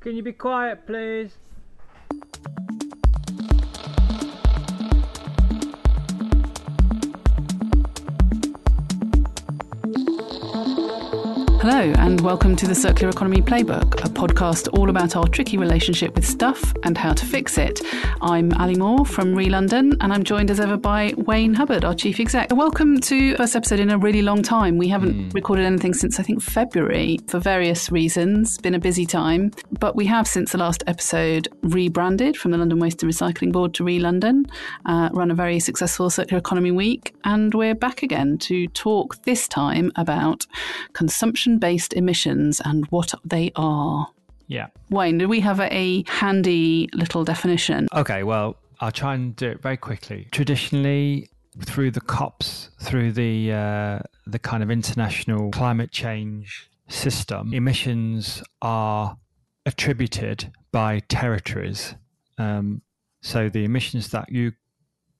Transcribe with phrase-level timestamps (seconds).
[0.00, 1.30] Can you be quiet, please?
[11.70, 16.14] Hello, and welcome to the Circular Economy Playbook, a podcast all about our tricky relationship
[16.14, 17.82] with stuff and how to fix it.
[18.22, 22.20] I'm Ali Moore from ReLondon, and I'm joined as ever by Wayne Hubbard, our chief
[22.20, 22.56] exec.
[22.56, 24.78] Welcome to first episode in a really long time.
[24.78, 25.34] We haven't mm.
[25.34, 28.56] recorded anything since I think February for various reasons.
[28.56, 32.78] Been a busy time, but we have since the last episode rebranded from the London
[32.78, 34.50] Waste and Recycling Board to ReLondon,
[34.86, 39.46] uh, run a very successful circular economy week, and we're back again to talk this
[39.46, 40.46] time about
[40.94, 44.08] consumption based emissions and what they are.
[44.46, 44.68] Yeah.
[44.90, 47.86] Wayne, do we have a handy little definition?
[47.94, 50.28] Okay, well, I'll try and do it very quickly.
[50.30, 51.28] Traditionally,
[51.64, 59.18] through the COPs, through the uh, the kind of international climate change system, emissions are
[59.66, 61.94] attributed by territories.
[62.38, 62.82] Um,
[63.20, 64.52] so the emissions that you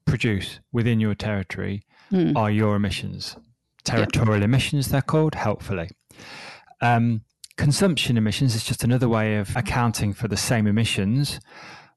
[0.06, 2.36] produce within your territory mm.
[2.36, 3.36] are your emissions.
[3.84, 4.44] Territorial yep.
[4.44, 5.90] emissions, they're called, helpfully.
[6.80, 7.22] Um,
[7.56, 11.40] consumption emissions is just another way of accounting for the same emissions,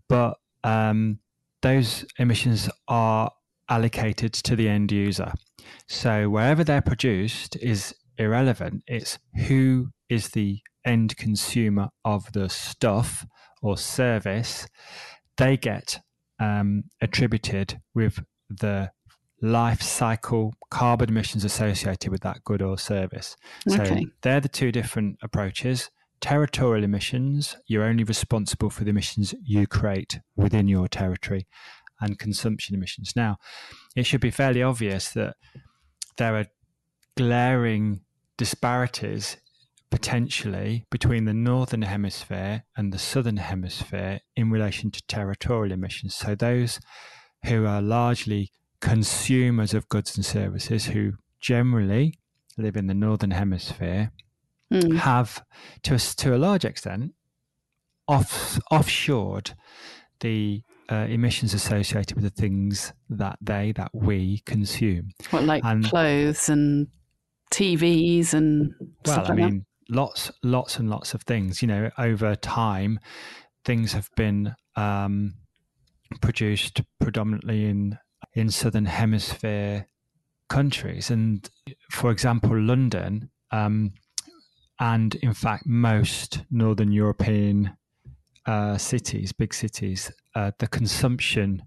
[0.10, 1.20] but um,
[1.62, 3.32] those emissions are
[3.70, 5.32] allocated to the end user.
[5.88, 8.84] So wherever they're produced is irrelevant.
[8.88, 13.26] It's who is the end consumer of the stuff
[13.62, 14.68] or service.
[15.38, 16.00] They get
[16.40, 18.92] um, attributed with the
[19.42, 23.36] life cycle carbon emissions associated with that good or service.
[23.68, 24.08] So okay.
[24.22, 25.90] they're the two different approaches.
[26.20, 31.48] Territorial emissions, you're only responsible for the emissions you create within your territory,
[32.02, 33.14] and consumption emissions.
[33.16, 33.38] Now,
[33.96, 35.36] it should be fairly obvious that
[36.18, 36.46] there are
[37.16, 38.02] glaring
[38.38, 39.38] disparities
[39.90, 46.16] potentially between the northern hemisphere and the southern hemisphere in relation to territorial emissions.
[46.16, 46.80] So those
[47.46, 52.16] who are largely consumers of goods and services who generally
[52.58, 54.12] live in the northern hemisphere
[54.72, 54.98] mm.
[54.98, 55.44] have,
[55.84, 57.14] to a, to a large extent,
[58.08, 59.54] off offshored
[60.20, 65.10] the uh, emissions associated with the things that they that we consume.
[65.30, 66.88] What like and, clothes and
[67.52, 68.74] TVs and
[69.06, 69.96] well, like I mean, that?
[69.96, 71.62] lots, lots and lots of things.
[71.62, 73.00] You know, over time,
[73.64, 75.36] things have been um,
[76.22, 77.98] produced predominantly in
[78.34, 79.88] in southern hemisphere
[80.50, 81.10] countries.
[81.10, 81.50] And
[81.90, 83.94] for example, London, um,
[84.80, 87.78] and in fact, most northern European
[88.46, 91.64] uh, cities, big cities, uh, the consumption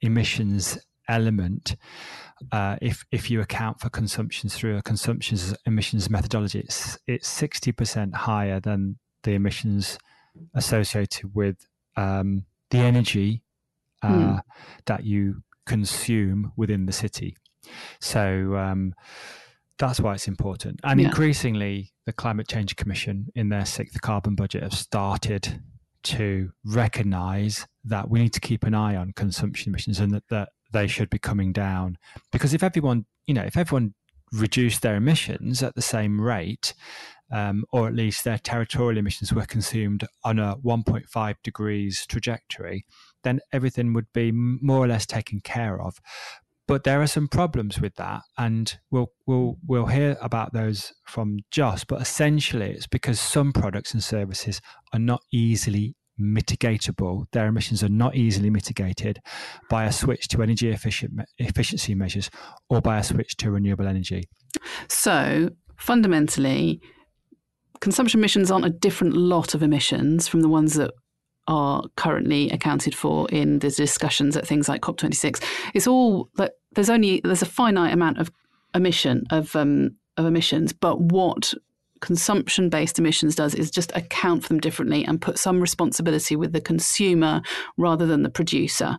[0.00, 1.76] emissions element,
[2.50, 7.72] uh, if if you account for consumption through a consumption emissions methodology, it's it's sixty
[7.72, 9.98] percent higher than the emissions
[10.54, 11.56] associated with
[11.96, 13.42] um, the energy
[14.02, 14.40] mm.
[14.86, 17.36] that you consume within the city.
[18.00, 18.94] So um,
[19.78, 20.80] that's why it's important.
[20.84, 21.06] And yeah.
[21.06, 25.60] increasingly, the Climate Change Commission, in their sixth carbon budget, have started
[26.04, 30.48] to recognize that we need to keep an eye on consumption emissions and that, that
[30.72, 31.96] they should be coming down.
[32.32, 33.94] Because if everyone, you know, if everyone
[34.32, 36.74] reduced their emissions at the same rate,
[37.30, 42.84] um, or at least their territorial emissions were consumed on a 1.5 degrees trajectory,
[43.24, 45.98] then everything would be more or less taken care of.
[46.68, 51.38] But there are some problems with that, and we'll we'll we'll hear about those from
[51.50, 51.84] Joss.
[51.84, 54.60] But essentially, it's because some products and services
[54.92, 57.24] are not easily mitigatable.
[57.32, 59.18] Their emissions are not easily mitigated
[59.68, 62.30] by a switch to energy efficient efficiency measures
[62.70, 64.24] or by a switch to renewable energy.
[64.88, 66.80] So fundamentally,
[67.80, 70.92] consumption emissions aren't a different lot of emissions from the ones that
[71.48, 75.42] are currently accounted for in the discussions at things like COP26.
[75.74, 78.30] It's all that there's only there's a finite amount of
[78.74, 81.54] emission of um, of emissions, but what
[82.00, 86.52] consumption based emissions does is just account for them differently and put some responsibility with
[86.52, 87.40] the consumer
[87.76, 88.98] rather than the producer.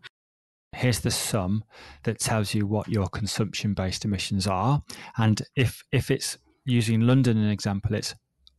[0.73, 1.63] Here's the sum
[2.03, 4.81] that tells you what your consumption based emissions are.
[5.17, 8.15] And if if it's using London an example, it's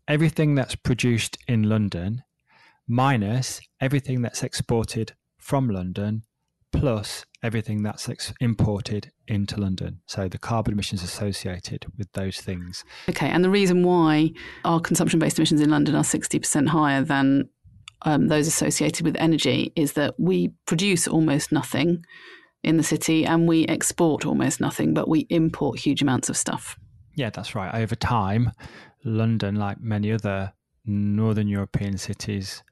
[0.07, 2.23] everything that's produced in London
[2.87, 6.23] minus everything that's exported from London
[6.73, 10.01] plus everything that's ex- imported into London.
[10.07, 12.85] So the carbon emissions associated with those things.
[13.09, 14.33] Okay, and the reason why
[14.65, 17.49] our consumption based emissions in London are 60% higher than
[18.03, 22.05] um, those associated with energy is that we produce almost nothing
[22.63, 26.77] in the city and we export almost nothing, but we import huge amounts of stuff.
[27.15, 27.75] Yeah, that's right.
[27.75, 28.51] Over time,
[29.05, 30.53] London, like many other
[30.85, 32.63] northern European cities,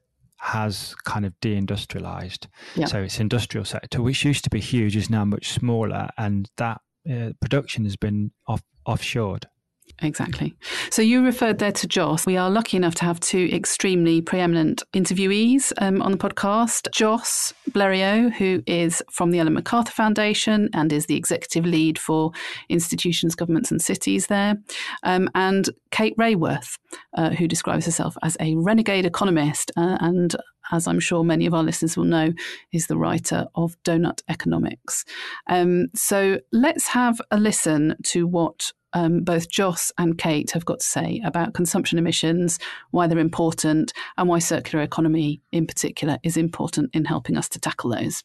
[0.43, 2.47] has kind of deindustrialized.
[2.75, 2.85] Yeah.
[2.87, 6.81] So its industrial sector, which used to be huge, is now much smaller, and that
[7.09, 9.45] uh, production has been off offshored.
[10.01, 10.53] Exactly.
[10.89, 12.25] So you referred there to Joss.
[12.25, 16.91] We are lucky enough to have two extremely preeminent interviewees um, on the podcast.
[16.91, 22.31] Joss Bleriot, who is from the Ellen MacArthur Foundation and is the executive lead for
[22.69, 24.57] institutions, governments, and cities there,
[25.03, 26.77] um, and Kate Raworth,
[27.13, 30.35] uh, who describes herself as a renegade economist uh, and
[30.71, 32.33] as I'm sure many of our listeners will know,
[32.71, 35.03] is the writer of Doughnut Economics.
[35.47, 40.79] Um, so let's have a listen to what um, both Joss and Kate have got
[40.79, 42.59] to say about consumption emissions,
[42.91, 47.59] why they're important, and why circular economy in particular is important in helping us to
[47.59, 48.23] tackle those.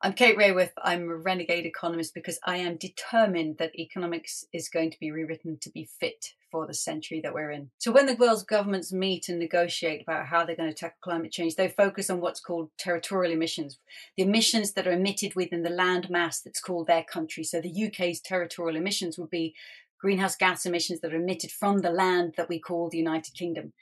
[0.00, 0.70] I'm Kate Raworth.
[0.80, 5.58] I'm a renegade economist because I am determined that economics is going to be rewritten
[5.60, 7.70] to be fit for the century that we're in.
[7.78, 11.32] So when the world's governments meet and negotiate about how they're going to tackle climate
[11.32, 13.80] change, they focus on what's called territorial emissions,
[14.16, 17.42] the emissions that are emitted within the land mass that's called their country.
[17.42, 19.56] So the UK's territorial emissions would be
[20.00, 23.72] greenhouse gas emissions that are emitted from the land that we call the United Kingdom.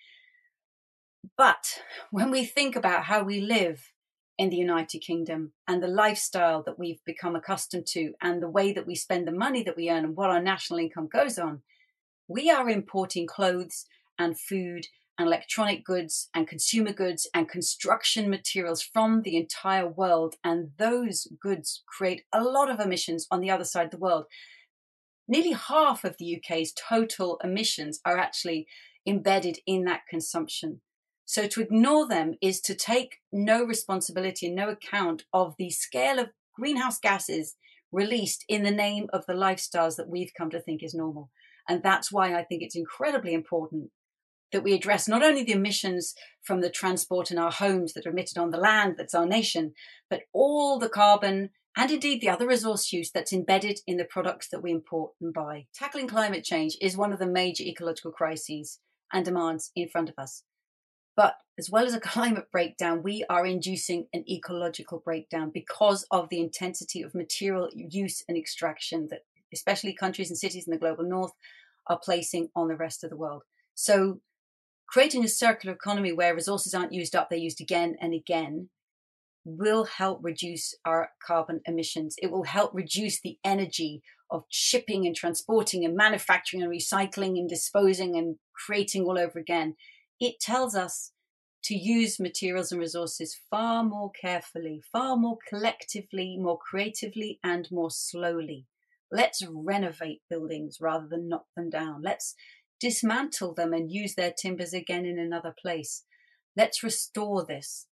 [1.36, 3.92] But when we think about how we live
[4.38, 8.72] in the United Kingdom and the lifestyle that we've become accustomed to and the way
[8.72, 11.62] that we spend the money that we earn and what our national income goes on,
[12.28, 13.86] we are importing clothes
[14.18, 14.86] and food
[15.18, 20.34] and electronic goods and consumer goods and construction materials from the entire world.
[20.44, 24.26] And those goods create a lot of emissions on the other side of the world.
[25.26, 28.66] Nearly half of the UK's total emissions are actually
[29.06, 30.82] embedded in that consumption.
[31.26, 36.20] So to ignore them is to take no responsibility and no account of the scale
[36.20, 37.56] of greenhouse gases
[37.92, 41.30] released in the name of the lifestyles that we've come to think is normal.
[41.68, 43.90] And that's why I think it's incredibly important
[44.52, 48.10] that we address not only the emissions from the transport in our homes that are
[48.10, 49.72] emitted on the land that's our nation,
[50.08, 54.48] but all the carbon and indeed the other resource use that's embedded in the products
[54.48, 55.66] that we import and buy.
[55.74, 58.78] Tackling climate change is one of the major ecological crises
[59.12, 60.44] and demands in front of us.
[61.16, 66.28] But as well as a climate breakdown, we are inducing an ecological breakdown because of
[66.28, 71.04] the intensity of material use and extraction that especially countries and cities in the global
[71.04, 71.32] north
[71.86, 73.42] are placing on the rest of the world.
[73.74, 74.20] So
[74.88, 78.68] creating a circular economy where resources aren't used up, they're used again and again
[79.44, 82.16] will help reduce our carbon emissions.
[82.20, 87.48] It will help reduce the energy of shipping and transporting and manufacturing and recycling and
[87.48, 89.76] disposing and creating all over again
[90.20, 91.12] it tells us
[91.64, 97.90] to use materials and resources far more carefully, far more collectively, more creatively, and more
[97.90, 98.66] slowly.
[99.10, 102.02] Let's renovate buildings rather than knock them down.
[102.02, 102.34] Let's
[102.80, 106.04] dismantle them and use their timbers again in another place.
[106.56, 107.86] Let's restore this.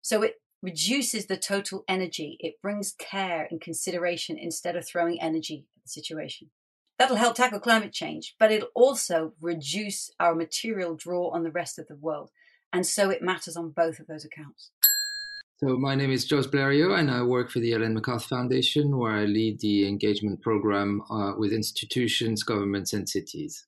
[0.00, 2.36] So it reduces the total energy.
[2.40, 6.50] It brings care and consideration instead of throwing energy at the situation.
[6.98, 11.78] That'll help tackle climate change, but it'll also reduce our material draw on the rest
[11.78, 12.30] of the world.
[12.72, 14.70] And so it matters on both of those accounts.
[15.56, 19.12] So my name is Joss Bleriot, and I work for the Ellen MacArthur Foundation, where
[19.12, 23.64] I lead the engagement program uh, with institutions, governments, and cities.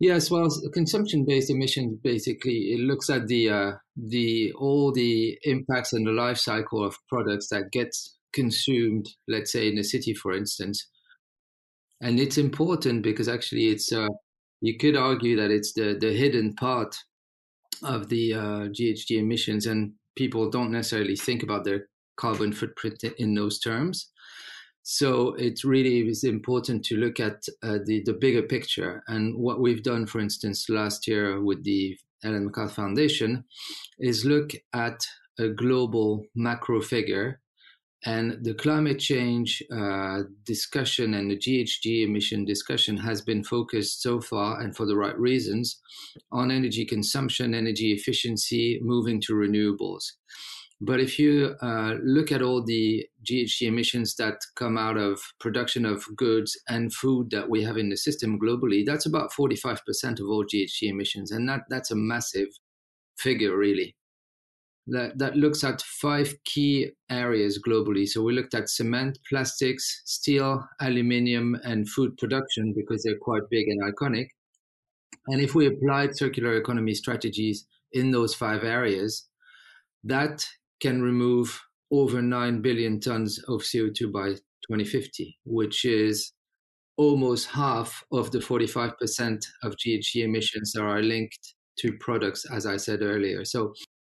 [0.00, 6.06] Yes, well, consumption-based emissions basically it looks at the uh, the all the impacts and
[6.06, 7.94] the life cycle of products that get
[8.34, 9.08] consumed.
[9.26, 10.86] Let's say in a city, for instance,
[12.04, 14.08] and it's important because actually it's uh,
[14.60, 16.96] you could argue that it's the the hidden part
[17.82, 23.34] of the uh, GHG emissions, and people don't necessarily think about their carbon footprint in
[23.34, 24.10] those terms.
[24.82, 29.60] So it really is important to look at uh, the the bigger picture, and what
[29.60, 33.44] we've done, for instance, last year with the Ellen MacArthur Foundation,
[33.98, 35.00] is look at
[35.38, 37.40] a global macro figure
[38.06, 44.20] and the climate change uh, discussion and the GHG emission discussion has been focused so
[44.20, 45.80] far, and for the right reasons,
[46.30, 50.04] on energy consumption, energy efficiency, moving to renewables.
[50.80, 55.86] But if you uh, look at all the GHG emissions that come out of production
[55.86, 59.78] of goods and food that we have in the system globally, that's about 45%
[60.20, 61.30] of all GHG emissions.
[61.30, 62.48] And that, that's a massive
[63.16, 63.96] figure, really
[64.86, 68.06] that, that looks at five key areas globally.
[68.06, 73.66] So we looked at cement, plastics, steel, aluminium, and food production because they're quite big
[73.68, 74.26] and iconic.
[75.28, 79.26] And if we applied circular economy strategies in those five areas,
[80.02, 80.46] that
[80.80, 84.30] can remove over 9 billion tons of CO2 by
[84.68, 86.32] 2050, which is
[86.96, 92.76] almost half of the 45% of GHG emissions that are linked to products, as I
[92.76, 93.44] said earlier.
[93.44, 93.72] So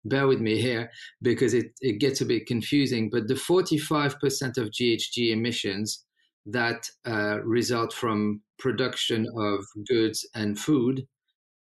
[0.04, 0.90] bear with me here
[1.23, 3.11] because it, it gets a bit confusing.
[3.11, 6.04] But the 45% of GHG emissions
[6.46, 11.06] that uh, result from production of goods and food,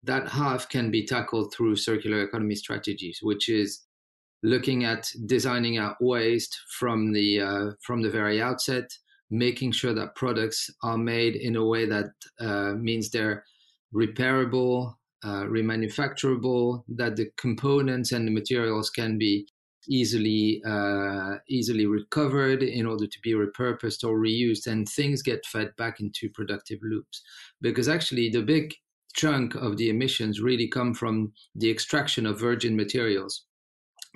[0.04, 3.82] that half can be tackled through circular economy strategies, which is
[4.42, 8.90] looking at designing out waste from the uh, from the very outset,
[9.30, 12.06] making sure that products are made in a way that
[12.40, 13.44] uh, means they're
[13.94, 14.94] repairable,
[15.24, 19.48] uh, remanufacturable, that the components and the materials can be
[19.88, 25.72] easily uh, easily recovered in order to be repurposed or reused, and things get fed
[25.78, 27.22] back into productive loops.
[27.62, 28.74] Because actually, the big
[29.14, 33.46] chunk of the emissions really come from the extraction of virgin materials.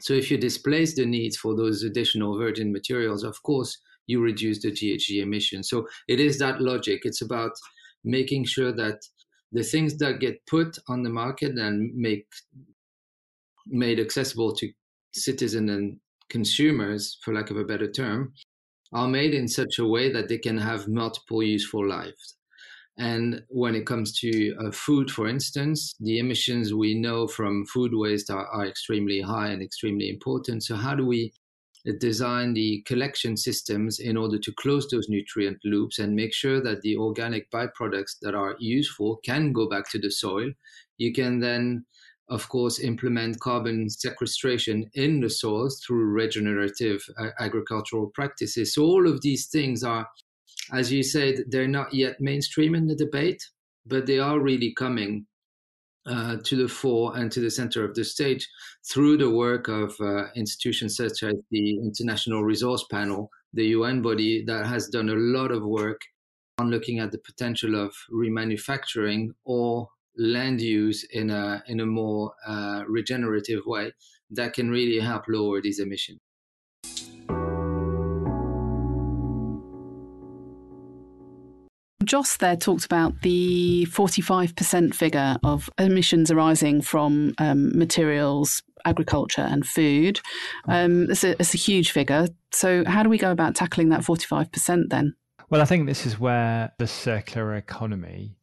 [0.01, 4.61] So if you displace the needs for those additional virgin materials, of course, you reduce
[4.61, 5.69] the GHG emissions.
[5.69, 7.01] So it is that logic.
[7.03, 7.51] It's about
[8.03, 8.99] making sure that
[9.53, 12.25] the things that get put on the market and make
[13.67, 14.69] made accessible to
[15.13, 15.97] citizens and
[16.29, 18.33] consumers, for lack of a better term,
[18.91, 22.35] are made in such a way that they can have multiple useful lives.
[22.97, 27.91] And when it comes to uh, food, for instance, the emissions we know from food
[27.93, 30.63] waste are, are extremely high and extremely important.
[30.63, 31.33] So, how do we
[31.91, 36.81] design the collection systems in order to close those nutrient loops and make sure that
[36.81, 40.49] the organic byproducts that are useful can go back to the soil.
[40.97, 41.85] You can then,
[42.29, 48.73] of course, implement carbon sequestration in the soils through regenerative uh, agricultural practices.
[48.73, 50.07] So, all of these things are,
[50.71, 53.43] as you said, they're not yet mainstream in the debate,
[53.85, 55.25] but they are really coming
[56.05, 58.47] uh, to the fore and to the center of the stage
[58.91, 64.43] through the work of uh, institutions such as the International Resource Panel, the UN body
[64.45, 66.01] that has done a lot of work
[66.57, 72.33] on looking at the potential of remanufacturing or land use in a in a more
[72.45, 73.91] uh, regenerative way
[74.29, 76.19] that can really help lower these emissions.
[82.05, 89.65] Joss there talked about the 45% figure of emissions arising from um, materials, agriculture, and
[89.65, 90.19] food.
[90.67, 92.27] Um, it's, a, it's a huge figure.
[92.51, 95.15] So, how do we go about tackling that 45% then?
[95.49, 98.37] Well, I think this is where the circular economy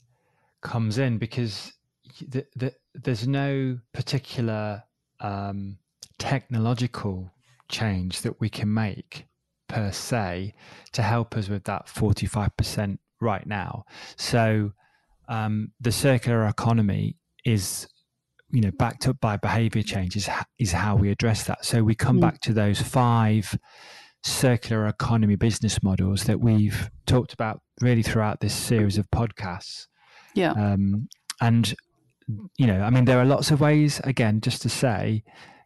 [0.61, 1.73] comes in because
[2.29, 4.83] the, the, there's no particular
[5.21, 5.79] um,
[6.19, 7.33] technological
[7.69, 9.27] change that we can make
[9.69, 10.53] per se
[10.93, 13.85] to help us with that 45% right now.
[14.17, 14.73] So
[15.29, 17.89] um, the circular economy is,
[18.51, 21.65] you know, backed up by behavior change is, is how we address that.
[21.65, 22.23] So we come mm.
[22.23, 23.57] back to those five
[24.23, 29.87] circular economy business models that we've talked about really throughout this series of podcasts.
[30.35, 30.53] Yeah.
[30.53, 31.09] Um,
[31.41, 31.75] and,
[32.59, 35.23] you know, I mean, there are lots of ways, again, just to say,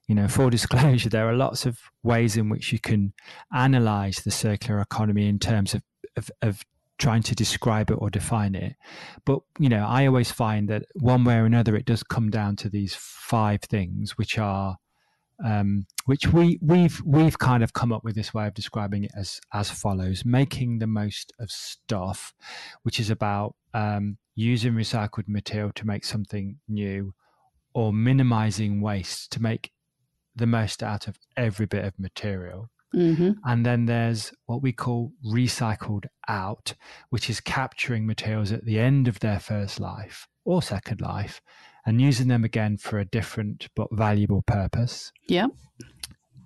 [0.06, 3.12] you know, full disclosure, there are lots of ways in which you can
[3.52, 5.82] analyze the circular economy in terms of,
[6.16, 6.64] of, of
[7.04, 8.76] trying to describe it or define it.
[9.26, 12.56] But, you know, I always find that one way or another, it does come down
[12.56, 14.78] to these five things, which are,
[15.44, 19.10] um, which we, we've, we've kind of come up with this way of describing it
[19.14, 22.32] as, as follows, making the most of stuff,
[22.84, 27.12] which is about um, using recycled material to make something new
[27.74, 29.72] or minimizing waste to make
[30.34, 32.70] the most out of every bit of material.
[32.94, 33.32] Mm-hmm.
[33.44, 36.74] And then there's what we call recycled out,
[37.10, 41.40] which is capturing materials at the end of their first life or second life
[41.86, 45.12] and using them again for a different but valuable purpose.
[45.28, 45.48] Yeah.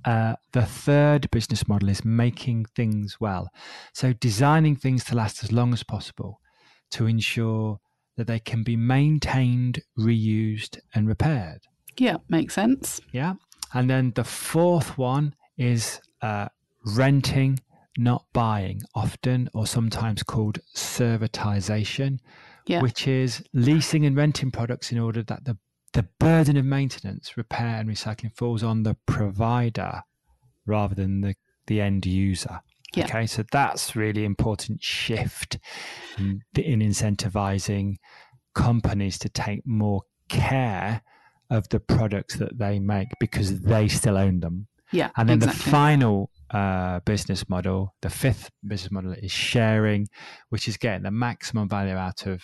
[0.04, 3.50] Uh, the third business model is making things well.
[3.92, 6.40] So, designing things to last as long as possible
[6.92, 7.80] to ensure
[8.16, 11.60] that they can be maintained, reused, and repaired.
[11.96, 13.00] Yeah, makes sense.
[13.12, 13.34] Yeah.
[13.74, 16.48] And then the fourth one is uh,
[16.84, 17.60] renting,
[17.96, 22.18] not buying, often or sometimes called servitization,
[22.66, 22.80] yeah.
[22.80, 25.56] which is leasing and renting products in order that the,
[25.92, 30.02] the burden of maintenance, repair, and recycling falls on the provider
[30.66, 31.34] rather than the,
[31.66, 32.60] the end user.
[32.94, 33.04] Yeah.
[33.04, 35.58] Okay, so that's really important shift
[36.16, 37.96] in, in incentivizing
[38.54, 41.02] companies to take more care
[41.50, 45.10] of the products that they make because they still own them yeah.
[45.16, 45.64] And then exactly.
[45.64, 50.08] the final uh, business model, the fifth business model is sharing,
[50.48, 52.42] which is getting the maximum value out of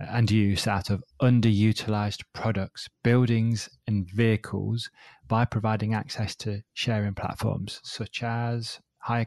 [0.00, 4.90] and use out of underutilized products, buildings, and vehicles
[5.28, 9.26] by providing access to sharing platforms such as Hire,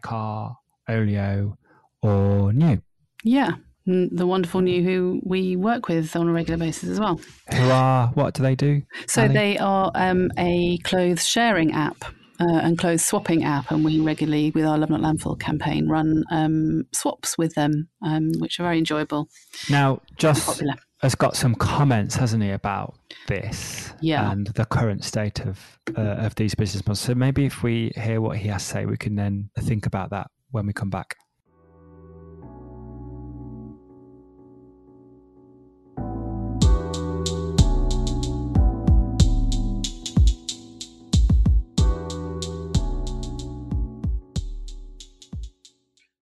[0.90, 1.58] Olio,
[2.02, 2.82] or Nuw.
[3.24, 3.52] Yeah,
[3.86, 7.20] the wonderful Nuw who we work with on a regular basis as well.
[7.54, 8.82] Who are, what do they do?
[9.08, 9.34] So Ali?
[9.34, 12.04] they are um, a clothes sharing app.
[12.40, 16.24] Uh, and clothes swapping app, and we regularly, with our Love Not Landfill campaign, run
[16.32, 19.30] um, swaps with them, um, which are very enjoyable.
[19.70, 20.60] Now, Joss
[21.04, 22.96] has got some comments, hasn't he, about
[23.28, 24.32] this yeah.
[24.32, 25.60] and the current state of
[25.96, 27.02] uh, of these business models.
[27.02, 30.10] So maybe if we hear what he has to say, we can then think about
[30.10, 31.16] that when we come back.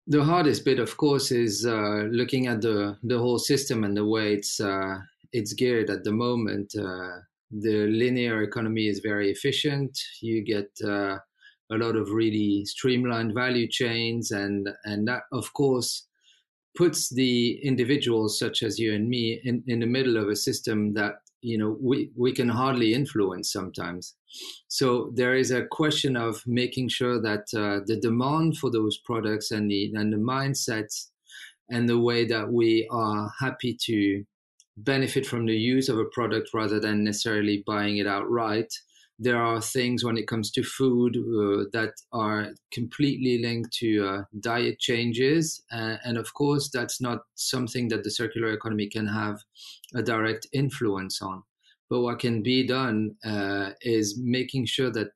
[0.08, 4.06] The hardest bit, of course, is uh, looking at the the whole system and the
[4.06, 4.98] way it's uh,
[5.32, 6.74] it's geared at the moment.
[6.74, 9.98] Uh, the linear economy is very efficient.
[10.22, 11.18] You get uh,
[11.70, 16.06] a lot of really streamlined value chains, and and that, of course,
[16.74, 20.94] puts the individuals such as you and me in, in the middle of a system
[20.94, 24.14] that you know we, we can hardly influence sometimes
[24.68, 29.50] so there is a question of making sure that uh, the demand for those products
[29.50, 31.08] and the and the mindsets
[31.70, 34.24] and the way that we are happy to
[34.76, 38.72] benefit from the use of a product rather than necessarily buying it outright
[39.18, 44.22] there are things when it comes to food uh, that are completely linked to uh,
[44.38, 45.62] diet changes.
[45.72, 49.40] Uh, and of course, that's not something that the circular economy can have
[49.94, 51.42] a direct influence on.
[51.90, 55.08] But what can be done uh, is making sure that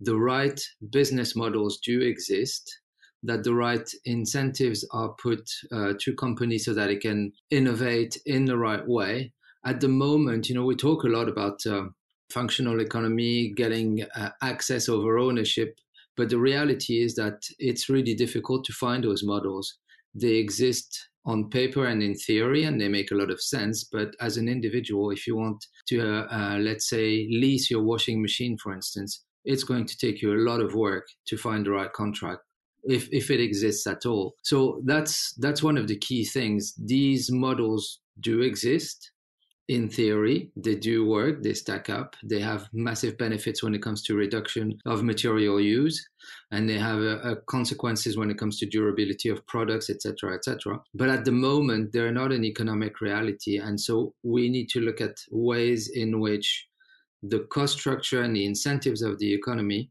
[0.00, 2.80] the right business models do exist,
[3.22, 8.44] that the right incentives are put uh, to companies so that it can innovate in
[8.44, 9.32] the right way.
[9.64, 11.84] At the moment, you know, we talk a lot about uh,
[12.30, 15.78] functional economy, getting uh, access over ownership.
[16.16, 19.78] But the reality is that it's really difficult to find those models.
[20.14, 23.84] They exist on paper and in theory, and they make a lot of sense.
[23.84, 28.22] But as an individual, if you want to, uh, uh, let's say, lease your washing
[28.22, 31.70] machine, for instance, it's going to take you a lot of work to find the
[31.70, 32.40] right contract
[32.84, 34.34] if if it exists at all.
[34.42, 36.74] So that's that's one of the key things.
[36.76, 39.12] These models do exist
[39.68, 44.02] in theory, they do work, they stack up, they have massive benefits when it comes
[44.02, 46.08] to reduction of material use,
[46.52, 50.80] and they have a, a consequences when it comes to durability of products, etc., etc.
[50.94, 55.02] But at the moment, they're not an economic reality, and so we need to look
[55.02, 56.66] at ways in which
[57.22, 59.90] the cost structure and the incentives of the economy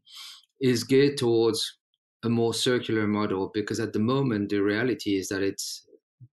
[0.60, 1.78] is geared towards
[2.24, 5.84] a more circular model because at the moment the reality is that it's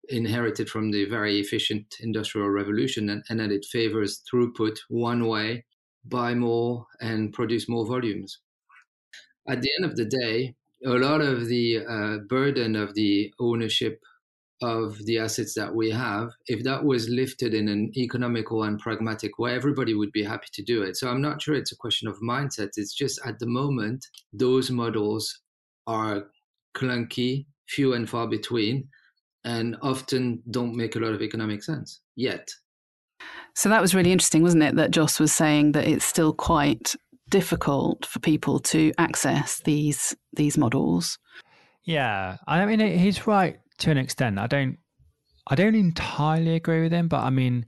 [0.08, 5.64] inherited from the very efficient industrial revolution and, and that it favors throughput one way,
[6.04, 8.38] buy more and produce more volumes.
[9.48, 14.00] At the end of the day, a lot of the uh, burden of the ownership
[14.62, 19.38] of the assets that we have, if that was lifted in an economical and pragmatic
[19.38, 20.96] way, everybody would be happy to do it.
[20.96, 22.70] So I'm not sure it's a question of mindset.
[22.76, 25.40] It's just at the moment, those models
[25.86, 26.24] are
[26.74, 28.88] clunky, few and far between
[29.44, 32.50] and often don't make a lot of economic sense yet.
[33.54, 34.76] So that was really interesting, wasn't it?
[34.76, 36.96] That Joss was saying that it's still quite
[37.30, 41.18] difficult for people to access these these models.
[41.84, 44.38] Yeah, I mean he's right to an extent.
[44.38, 44.78] I don't
[45.46, 47.66] I don't entirely agree with him, but I mean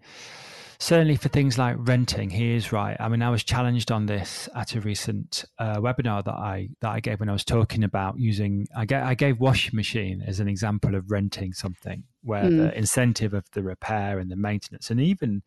[0.78, 2.96] certainly for things like renting, he is right.
[2.98, 6.90] I mean, I was challenged on this at a recent uh, webinar that I that
[6.90, 8.66] I gave when I was talking about using.
[8.76, 12.56] I, gave, I gave washing machine as an example of renting something where mm.
[12.58, 15.42] the incentive of the repair and the maintenance, and even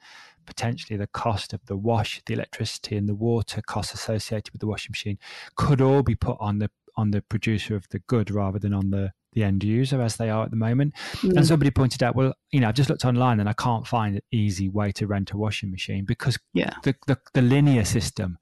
[0.46, 4.68] potentially the cost of the wash, the electricity and the water costs associated with the
[4.68, 5.18] washing machine,
[5.56, 8.90] could all be put on the on the producer of the good rather than on
[8.90, 10.94] the the end user as they are at the moment.
[11.18, 11.38] Mm.
[11.38, 14.16] And somebody pointed out, well, you know, I've just looked online and I can't find
[14.16, 16.74] an easy way to rent a washing machine because yeah.
[16.84, 18.38] the, the, the linear system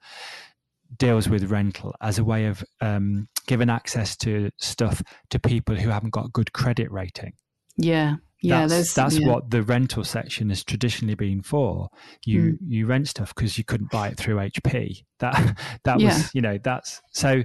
[0.98, 5.90] deals with rental as a way of um, giving access to stuff to people who
[5.90, 7.34] haven't got good credit rating.
[7.78, 8.16] Yeah.
[8.42, 9.28] Yeah, that's, that's yeah.
[9.28, 11.90] what the rental section has traditionally been for.
[12.24, 12.58] You mm.
[12.68, 15.04] you rent stuff because you couldn't buy it through HP.
[15.20, 16.10] That that yeah.
[16.10, 17.44] was you know that's so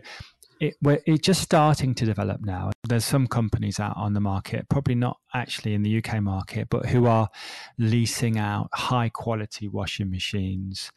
[0.62, 2.70] it, it's just starting to develop now.
[2.84, 6.86] There's some companies out on the market, probably not actually in the UK market, but
[6.86, 7.28] who are
[7.78, 10.92] leasing out high quality washing machines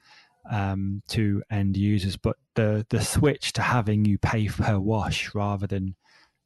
[0.52, 2.16] um, to end users.
[2.16, 5.96] But the the switch to having you pay per wash rather than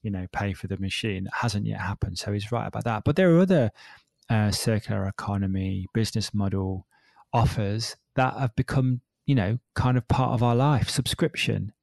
[0.01, 2.17] you know pay for the machine hasn't yet happened.
[2.19, 3.03] So he's right about that.
[3.03, 3.71] But there are other
[4.29, 6.87] uh, circular economy business model
[7.33, 10.89] offers that have become, you know, kind of part of our life.
[10.89, 11.73] Subscription,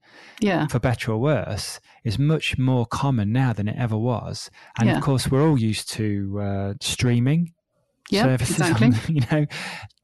[0.41, 4.51] yeah, for better or worse, is much more common now than it ever was.
[4.79, 4.97] And Yeah.
[4.97, 7.53] of course, we're all used to uh, streaming
[8.11, 8.87] yeah, services, exactly.
[8.89, 9.47] on, you know,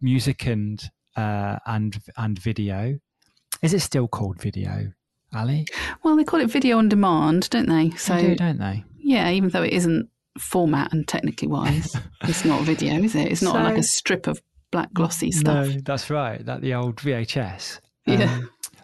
[0.00, 0.82] music and
[1.16, 2.98] uh, and and video.
[3.62, 4.92] Is it still called video,
[5.34, 5.66] Ali?
[6.02, 7.90] Well, they call it video on demand, don't they?
[7.96, 8.84] So they do, don't they?
[8.98, 13.30] yeah, even though it isn't format and technically wise, it's not video, is it?
[13.30, 15.68] It's not like a strip of black glossy stuff.
[15.68, 16.44] No, that's right.
[16.44, 17.80] That the old VHS.
[18.06, 18.40] Yeah.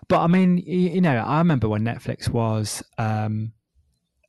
[0.08, 0.62] But I mean, y-
[0.94, 3.52] you know, I remember when Netflix was um,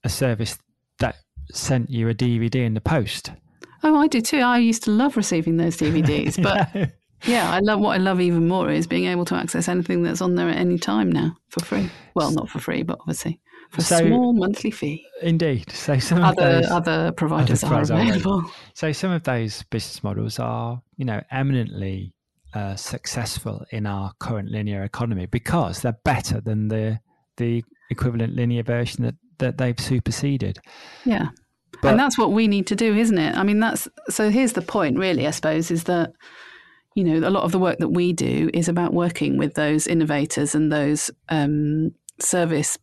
[0.03, 0.57] a service
[0.99, 1.15] that
[1.51, 3.31] sent you a DVD in the post.
[3.83, 4.39] Oh, I do too.
[4.39, 6.87] I used to love receiving those DVDs, but You know?
[7.25, 10.21] yeah, I love what I love even more is being able to access anything that's
[10.21, 11.89] on there at any time now for free.
[12.13, 13.39] Well, not for free, but obviously
[13.71, 15.05] for a small monthly fee.
[15.21, 15.71] indeed.
[15.71, 18.51] So some of Other those, other providers are providers are available.
[18.73, 22.13] so some of those business models are, you know, eminently
[22.53, 26.99] uh, successful in our current linear economy because they're better than the
[27.37, 30.59] the equivalent linear version that that they've superseded.
[31.05, 31.29] Yeah.
[31.81, 33.35] But- and that's what we need to do, isn't it?
[33.35, 36.11] I mean, that's so here's the point, really, I suppose, is that,
[36.95, 39.87] you know, a lot of the work that we do is about working with those
[39.87, 42.77] innovators and those um, service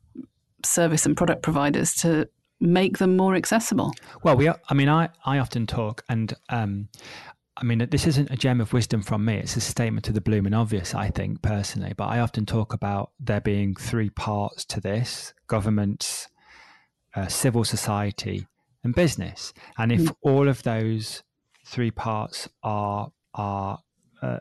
[0.64, 2.28] service and product providers to
[2.60, 3.92] make them more accessible.
[4.22, 4.48] Well, we.
[4.48, 6.88] Are, I mean, I I often talk, and um,
[7.58, 9.36] I mean, this isn't a gem of wisdom from me.
[9.38, 11.94] It's a statement to the blooming obvious, I think personally.
[11.96, 16.28] But I often talk about there being three parts to this: governments,
[17.14, 18.46] uh, civil society,
[18.84, 19.54] and business.
[19.78, 21.22] And if all of those
[21.64, 23.78] three parts are are
[24.22, 24.38] uh,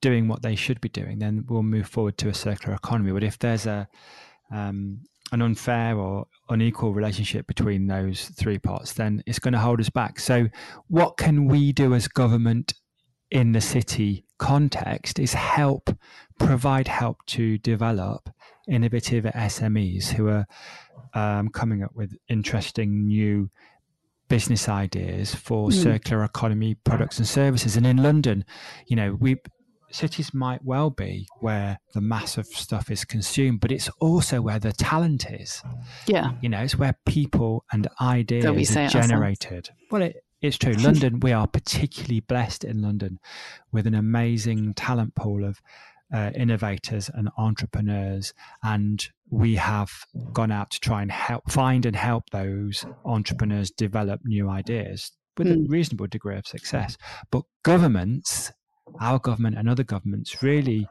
[0.00, 3.12] doing what they should be doing, then we'll move forward to a circular economy.
[3.12, 3.88] But if there's a
[4.50, 5.00] um,
[5.32, 9.90] an unfair or unequal relationship between those three parts, then it's going to hold us
[9.90, 10.18] back.
[10.18, 10.48] So,
[10.88, 12.74] what can we do as government
[13.30, 15.90] in the city context is help
[16.38, 18.28] provide help to develop
[18.68, 20.46] innovative SMEs who are
[21.14, 23.50] um, coming up with interesting new
[24.28, 25.72] business ideas for Mm.
[25.82, 27.76] circular economy products and services.
[27.76, 28.44] And in London,
[28.86, 29.36] you know, we
[29.90, 34.58] cities might well be where the mass of stuff is consumed, but it's also where
[34.58, 35.62] the talent is.
[36.06, 36.32] Yeah.
[36.40, 39.08] You know, it's where people and ideas Don't we say are it ourselves?
[39.08, 39.70] generated.
[39.90, 40.72] Well, it, it's true.
[40.78, 43.18] London, we are particularly blessed in London
[43.72, 45.60] with an amazing talent pool of
[46.12, 48.32] uh, innovators and entrepreneurs,
[48.64, 49.90] and we have
[50.32, 55.46] gone out to try and help find and help those entrepreneurs develop new ideas with
[55.46, 55.66] a Mm.
[55.70, 56.96] reasonable degree of success.
[57.30, 58.50] But governments,
[59.00, 60.86] our government and other governments, really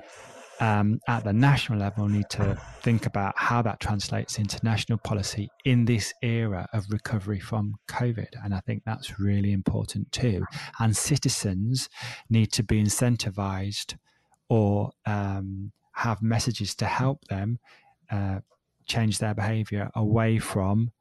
[0.60, 5.50] um, at the national level need to think about how that translates into national policy
[5.66, 8.28] in this era of recovery from COVID.
[8.44, 10.46] And I think that's really important too.
[10.80, 11.90] And citizens
[12.30, 13.96] need to be incentivized
[14.50, 17.60] or um, have messages to help them
[18.12, 18.40] uh,
[18.86, 20.92] change their behavior away from.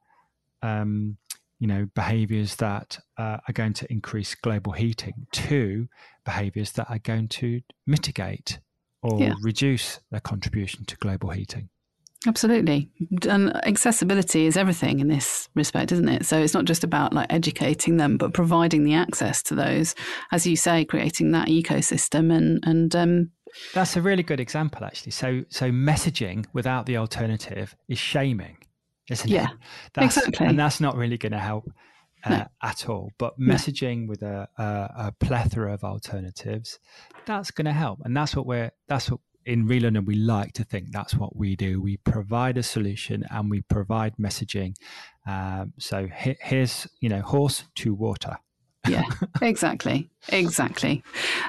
[0.61, 1.17] Um,
[1.59, 5.87] you know, behaviors that uh, are going to increase global heating to
[6.25, 8.59] behaviors that are going to mitigate
[9.01, 9.33] or Yeah.
[9.41, 11.69] reduce their contribution to global heating.
[12.27, 12.89] Absolutely.
[13.29, 16.25] And accessibility is everything in this respect, isn't it?
[16.25, 19.95] So it's not just about like educating them, but providing the access to those,
[20.33, 23.31] as you say, creating that ecosystem and, and um,
[23.73, 25.11] That's a really good example, actually.
[25.13, 28.57] So, so messaging without the alternative is shaming,
[29.09, 29.57] isn't Yeah, it?
[29.93, 30.47] That's, exactly.
[30.47, 31.71] And that's not really going to help
[32.25, 32.47] uh, No.
[32.61, 33.11] at all.
[33.17, 33.53] But No.
[33.53, 36.79] messaging with a, a, a plethora of alternatives,
[37.25, 37.99] that's going to help.
[38.03, 38.71] And that's what we're.
[38.87, 40.91] That's what in ReLondon we like to think.
[40.91, 41.81] That's what we do.
[41.81, 44.75] We provide a solution and we provide messaging.
[45.25, 48.37] Um, so he, here's you know horse to water.
[48.87, 49.03] yeah,
[49.41, 51.03] exactly, exactly.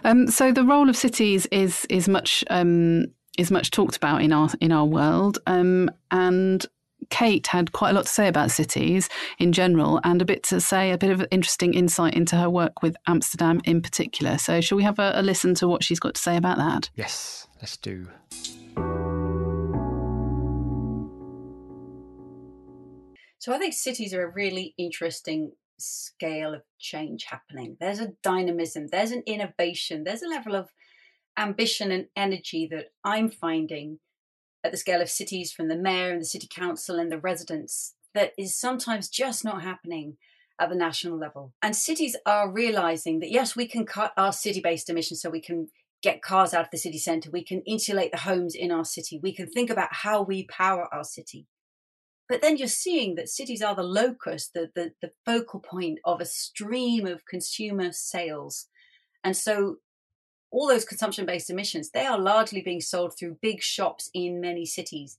[0.04, 3.06] Um, so the role of cities is is much um,
[3.38, 6.64] is much talked about in our in our world, um, and
[7.08, 9.08] Kate had quite a lot to say about cities
[9.38, 12.82] in general, and a bit to say, a bit of interesting insight into her work
[12.82, 14.38] with Amsterdam in particular.
[14.38, 16.90] So, shall we have a, a listen to what she's got to say about that?
[16.94, 18.08] Yes, let's do.
[23.40, 27.78] So I think cities are a really interesting scale of change happening.
[27.80, 30.68] There's a dynamism, there's an innovation, there's a level of
[31.38, 33.98] ambition and energy that I'm finding
[34.64, 37.94] at the scale of cities from the mayor and the city council and the residents
[38.14, 40.16] that is sometimes just not happening
[40.60, 41.54] at the national level.
[41.62, 45.40] And cities are realizing that yes, we can cut our city based emissions so we
[45.40, 45.68] can
[46.02, 49.20] get cars out of the city centre, we can insulate the homes in our city,
[49.22, 51.46] we can think about how we power our city.
[52.28, 56.20] But then you're seeing that cities are the locus, the, the, the focal point of
[56.20, 58.68] a stream of consumer sales.
[59.24, 59.76] And so
[60.50, 64.66] all those consumption based emissions, they are largely being sold through big shops in many
[64.66, 65.18] cities.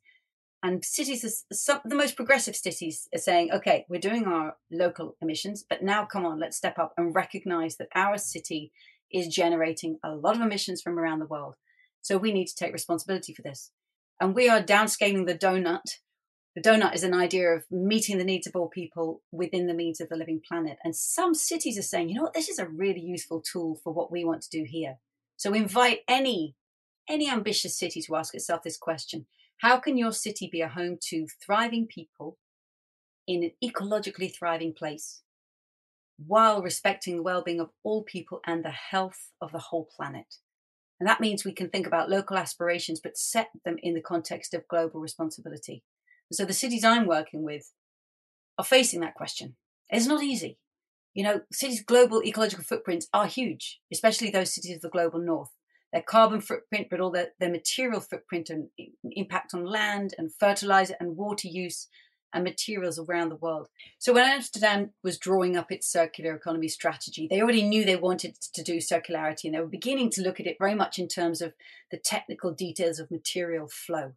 [0.63, 5.15] And cities, are, some, the most progressive cities are saying, okay, we're doing our local
[5.22, 8.72] emissions, but now come on, let's step up and recognize that our city
[9.12, 11.56] is generating a lot of emissions from around the world.
[12.02, 13.72] So we need to take responsibility for this.
[14.20, 15.98] And we are downscaling the donut.
[16.56, 20.00] The donut is an idea of meeting the needs of all people within the means
[20.00, 20.78] of the living planet.
[20.84, 23.91] And some cities are saying, you know what, this is a really useful tool for
[23.94, 24.98] what we want to do here.
[25.42, 26.56] So invite any
[27.10, 29.26] any ambitious city to ask itself this question.
[29.58, 32.38] How can your city be a home to thriving people
[33.28, 35.24] in an ecologically thriving place
[36.24, 40.36] while respecting the well-being of all people and the health of the whole planet?
[41.00, 44.54] And that means we can think about local aspirations, but set them in the context
[44.54, 45.84] of global responsibility.
[46.32, 47.72] So the cities I'm working with
[48.60, 49.56] are facing that question.
[49.90, 50.60] It's not easy.
[51.13, 55.50] You know, cities' global ecological footprints are huge, especially those cities of the global north.
[55.91, 58.69] Their carbon footprint, but all their, their material footprint and
[59.04, 61.88] impact on land and fertilizer and water use
[62.34, 63.67] and materials around the world.
[64.00, 68.36] So when Amsterdam was drawing up its circular economy strategy, they already knew they wanted
[68.54, 71.41] to do circularity and they were beginning to look at it very much in terms
[71.41, 71.54] of
[71.91, 74.13] the technical details of material flow.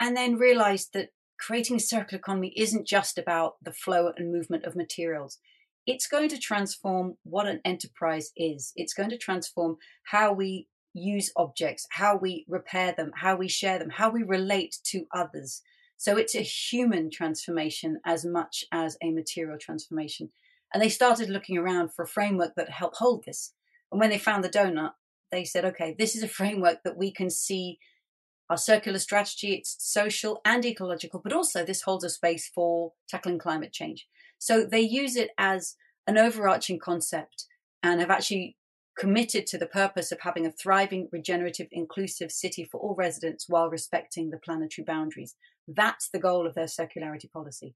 [0.00, 4.64] And then realized that creating a circular economy isn't just about the flow and movement
[4.64, 5.38] of materials.
[5.86, 8.72] It's going to transform what an enterprise is.
[8.76, 13.78] It's going to transform how we use objects, how we repair them, how we share
[13.78, 15.62] them, how we relate to others,
[15.96, 20.30] so it's a human transformation as much as a material transformation.
[20.72, 23.52] And they started looking around for a framework that helped hold this.
[23.90, 24.92] And when they found the donut,
[25.30, 27.78] they said, okay, this is a framework that we can see
[28.50, 33.38] our circular strategy, it's social and ecological, but also this holds a space for tackling
[33.38, 34.06] climate change.
[34.44, 35.76] So they use it as
[36.06, 37.46] an overarching concept
[37.82, 38.58] and have actually
[38.94, 43.70] committed to the purpose of having a thriving, regenerative, inclusive city for all residents while
[43.70, 45.34] respecting the planetary boundaries.
[45.66, 47.74] That's the goal of their circularity policy.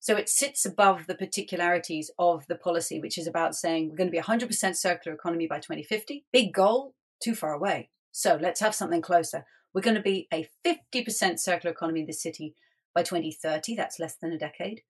[0.00, 4.10] So it sits above the particularities of the policy, which is about saying we're going
[4.10, 6.24] to be 100% circular economy by 2050.
[6.32, 7.90] Big goal, too far away.
[8.10, 9.44] So let's have something closer.
[9.72, 12.56] We're going to be a 50% circular economy in the city
[12.92, 13.76] by 2030.
[13.76, 14.82] That's less than a decade.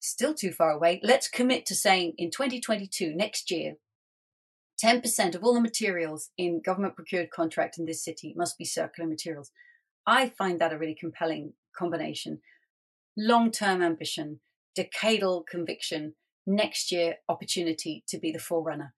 [0.00, 1.00] Still too far away.
[1.02, 3.74] Let's commit to saying in 2022, next year,
[4.82, 9.08] 10% of all the materials in government procured contract in this city must be circular
[9.08, 9.50] materials.
[10.06, 12.40] I find that a really compelling combination.
[13.16, 14.40] Long term ambition,
[14.76, 16.14] decadal conviction,
[16.46, 18.94] next year opportunity to be the forerunner.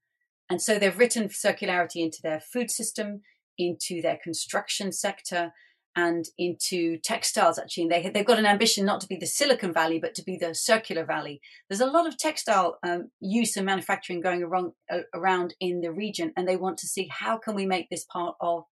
[0.48, 3.22] And so they've written circularity into their food system,
[3.58, 5.52] into their construction sector,
[5.96, 7.84] and into textiles actually.
[7.84, 10.36] And they, they've got an ambition not to be the silicon valley but to be
[10.36, 11.40] the circular valley.
[11.68, 15.92] There's a lot of textile um, use and manufacturing going around, uh, around in the
[15.92, 18.64] region and they want to see how can we make this part of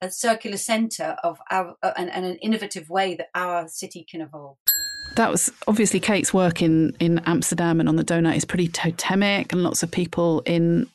[0.00, 4.20] a circular center of our uh, and, and an innovative way that our city can
[4.20, 4.56] evolve.
[5.16, 9.52] That was obviously Kate's work in, in Amsterdam and on the donut is pretty totemic,
[9.52, 10.88] and lots of people in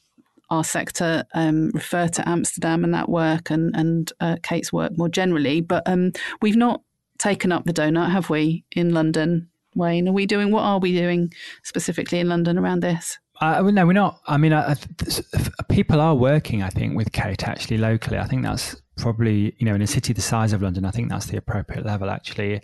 [0.54, 5.10] our sector um, refer to Amsterdam and that work and, and uh, Kate's work more
[5.10, 5.62] generally.
[5.62, 6.12] But um,
[6.42, 6.82] we've not
[7.18, 10.08] taken up the donut, have we, in London, Wayne?
[10.08, 13.18] Are we doing, what are we doing specifically in London around this?
[13.42, 14.22] Uh, no, we're not.
[14.28, 14.76] I mean, I,
[15.70, 18.20] people are working, I think, with Kate actually locally.
[18.20, 21.10] I think that's probably, you know, in a city the size of London, I think
[21.10, 22.62] that's the appropriate level actually.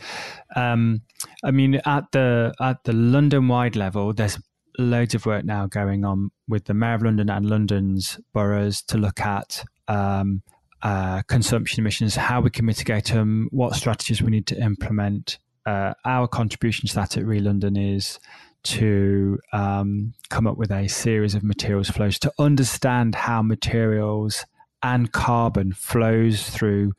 [0.55, 1.01] Um,
[1.43, 4.37] I mean, at the at the London wide level, there's
[4.79, 8.97] loads of work now going on with the Mayor of London and London's boroughs to
[8.97, 10.41] look at um,
[10.81, 15.37] uh, consumption emissions, how we can mitigate them, what strategies we need to implement.
[15.65, 18.19] Uh, our contribution to that at ReLondon is
[18.63, 24.45] to um, come up with a series of materials flows to understand how materials
[24.81, 26.93] and carbon flows through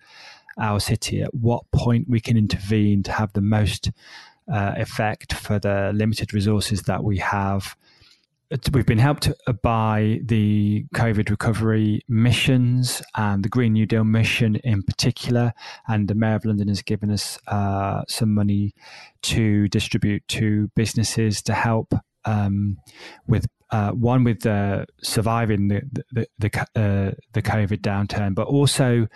[0.59, 3.91] our city, at what point we can intervene to have the most
[4.51, 7.77] uh, effect for the limited resources that we have.
[8.73, 9.31] We've been helped
[9.63, 15.53] by the COVID recovery missions and the Green New Deal mission in particular.
[15.87, 18.75] And the Mayor of London has given us uh, some money
[19.23, 22.79] to distribute to businesses to help um,
[23.29, 29.07] with uh, one with uh, surviving the the the, uh, the, COVID downturn, but also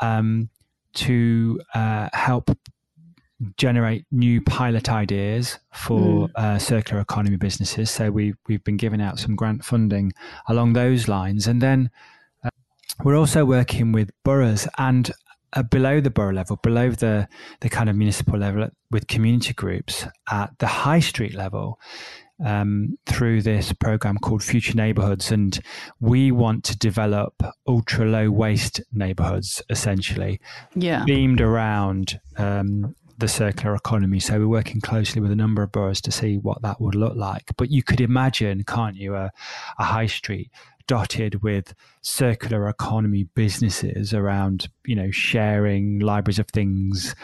[0.00, 0.48] um,
[0.94, 2.50] to uh, help
[3.56, 6.30] generate new pilot ideas for mm.
[6.34, 7.90] uh, circular economy businesses.
[7.90, 10.12] So we we've been giving out some grant funding
[10.48, 11.90] along those lines, and then
[12.44, 12.50] uh,
[13.04, 15.10] we're also working with boroughs and
[15.52, 17.28] uh, below the borough level, below the
[17.60, 21.78] the kind of municipal level, with community groups at the high street level.
[22.40, 25.58] Um, through this program called Future Neighborhoods, and
[25.98, 27.34] we want to develop
[27.66, 30.40] ultra low waste neighborhoods, essentially,
[30.76, 34.20] yeah, themed around um, the circular economy.
[34.20, 37.16] So we're working closely with a number of boroughs to see what that would look
[37.16, 37.50] like.
[37.56, 39.30] But you could imagine, can't you, a,
[39.78, 40.50] a high street
[40.86, 47.14] dotted with circular economy businesses around, you know, sharing libraries of things,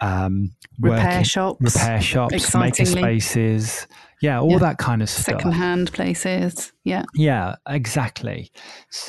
[0.00, 3.86] um, repair working, shops, repair shops, maker spaces,
[4.22, 4.58] yeah, all yeah.
[4.58, 5.24] that kind of stuff.
[5.24, 8.50] Secondhand places, yeah, yeah, exactly.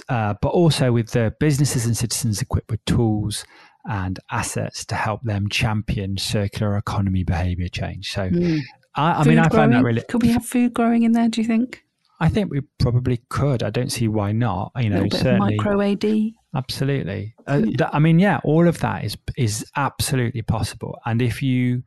[0.09, 3.45] Uh, but also with the businesses and citizens equipped with tools
[3.85, 8.11] and assets to help them champion circular economy behavior change.
[8.11, 8.59] So, mm.
[8.95, 10.01] I, I mean, I find that really.
[10.01, 11.29] Could we have food growing in there?
[11.29, 11.83] Do you think?
[12.19, 13.63] I think we probably could.
[13.63, 14.71] I don't see why not.
[14.77, 16.05] You know, certainly micro AD.
[16.53, 17.33] Absolutely.
[17.47, 20.99] Uh, th- I mean, yeah, all of that is is absolutely possible.
[21.05, 21.83] And if you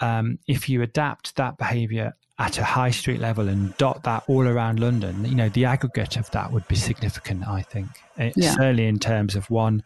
[0.00, 4.46] um, if you adapt that behaviour at a high street level and dot that all
[4.46, 7.48] around London, you know, the aggregate of that would be significant.
[7.48, 8.52] I think, yeah.
[8.52, 9.82] certainly in terms of one,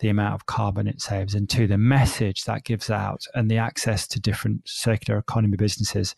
[0.00, 3.58] the amount of carbon it saves, and two, the message that gives out and the
[3.58, 6.16] access to different circular economy businesses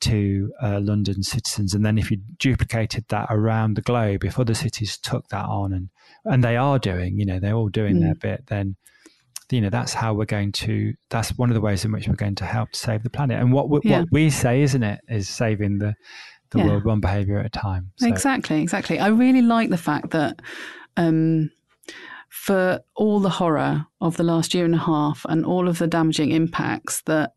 [0.00, 1.74] to uh, London citizens.
[1.74, 5.72] And then if you duplicated that around the globe, if other cities took that on
[5.72, 5.88] and
[6.24, 8.02] and they are doing, you know, they're all doing mm.
[8.02, 8.76] their bit, then
[9.54, 12.14] you know that's how we're going to that's one of the ways in which we're
[12.14, 14.00] going to help save the planet and what we, yeah.
[14.00, 15.94] what we say isn't it is saving the
[16.50, 16.66] the yeah.
[16.66, 18.06] world one behavior at a time so.
[18.06, 20.40] exactly exactly i really like the fact that
[20.96, 21.50] um,
[22.28, 25.86] for all the horror of the last year and a half and all of the
[25.86, 27.32] damaging impacts that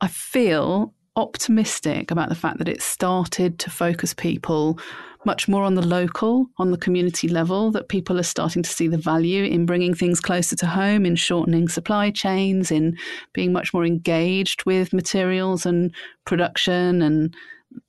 [0.00, 4.78] I feel optimistic about the fact that it started to focus people
[5.26, 8.88] much more on the local, on the community level, that people are starting to see
[8.88, 12.96] the value in bringing things closer to home, in shortening supply chains, in
[13.34, 17.34] being much more engaged with materials and production and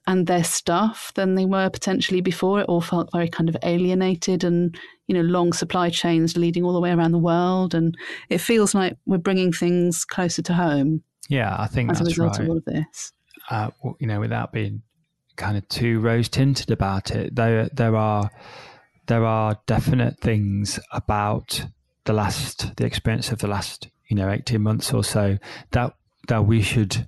[0.06, 2.60] and their stuff than they were potentially before.
[2.60, 6.73] It all felt very kind of alienated and, you know, long supply chains leading all
[6.73, 7.73] the way around the world.
[7.73, 7.95] And
[8.30, 11.04] it feels like we're bringing things closer to home.
[11.30, 12.39] Yeah, I think as a result right.
[12.41, 13.13] of all of this.
[13.50, 13.69] Uh,
[14.00, 14.82] you know, without being
[15.38, 18.30] kind of too rose tinted about it, there there are
[19.08, 21.65] there are definite things about
[22.06, 25.38] the last the experience of the last you know eighteen months or so
[25.71, 25.93] that
[26.28, 27.08] that we should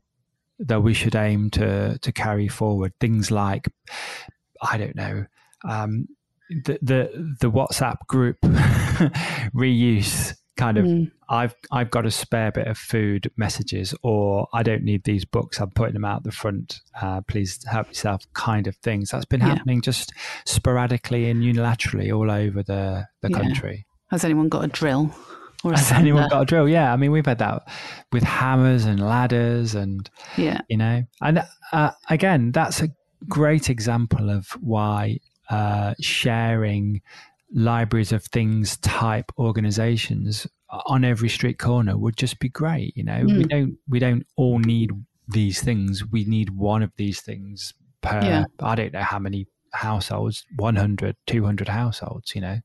[0.59, 2.93] that we should aim to to carry forward.
[2.99, 3.67] Things like
[4.61, 5.25] I don't know.
[5.67, 6.07] Um,
[6.49, 11.11] the, the the WhatsApp group reuse kind of mm.
[11.29, 15.59] I've I've got a spare bit of food messages or I don't need these books
[15.59, 19.41] I'm putting them out the front uh, please help yourself kind of things that's been
[19.41, 19.81] happening yeah.
[19.81, 20.13] just
[20.45, 23.37] sporadically and unilaterally all over the the yeah.
[23.37, 25.13] country has anyone got a drill
[25.63, 26.69] or Has anyone got a drill?
[26.69, 27.67] Yeah, I mean, we've had that
[28.13, 31.43] with hammers and ladders, and yeah, you know, and
[31.73, 32.89] uh, again, that's a
[33.27, 35.19] great example of why
[35.49, 37.01] uh, sharing
[37.51, 42.95] libraries of things type organizations on every street corner would just be great.
[42.95, 43.37] You know, mm.
[43.37, 44.91] we don't we don't all need
[45.27, 46.05] these things.
[46.05, 48.21] We need one of these things per.
[48.21, 48.45] Yeah.
[48.61, 52.57] I don't know how many households 100 200 households you know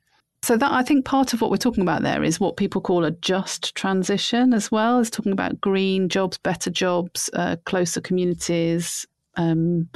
[0.45, 3.07] so that I think part of what we're talking about there is what people call
[3.07, 4.99] a just transition as well.
[4.99, 9.89] Is talking about green jobs, better jobs, uh, closer communities, um,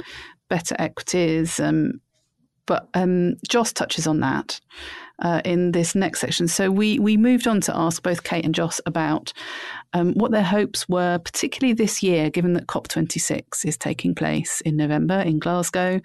[0.49, 1.59] better equities.
[1.59, 2.01] Um,
[2.69, 4.61] but um, Joss touches on that
[5.23, 6.47] uh, in this next section.
[6.47, 9.33] So we we moved on to ask both Kate and Joss about
[9.93, 14.77] um, what their hopes were, particularly this year, given that COP26 is taking place in
[14.77, 15.99] November in Glasgow,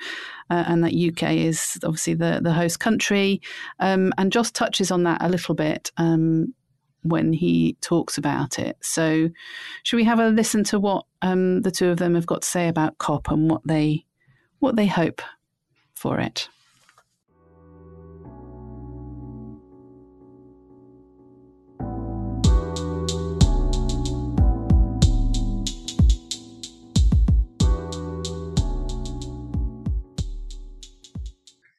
[0.48, 3.42] uh, and that UK is obviously the the host country.
[3.78, 5.92] Um, and Joss touches on that a little bit.
[5.98, 6.54] Um,
[7.06, 8.78] when he talks about it.
[8.80, 9.28] So,
[9.82, 12.48] should we have a listen to what um, the two of them have got to
[12.48, 14.06] say about COP and what they
[14.60, 15.20] what they hope
[16.04, 16.48] for it?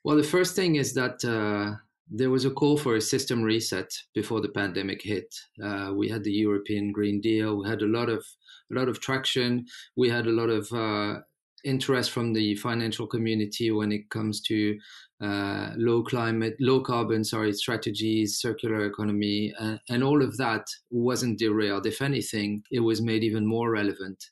[0.04, 1.78] Well, the first thing is that uh,
[2.10, 5.30] there was a call for a system reset before the pandemic hit.
[5.64, 7.60] Uh, we had the European Green Deal.
[7.60, 8.24] We had a lot of
[8.72, 9.66] a lot of traction.
[9.96, 11.22] We had a lot of uh,
[11.66, 14.78] interest from the financial community when it comes to
[15.22, 19.54] uh, low climate, low carbon, sorry, strategies, circular economy,
[19.90, 21.86] and all of that wasn't derailed.
[21.86, 24.24] If anything, it was made even more relevant.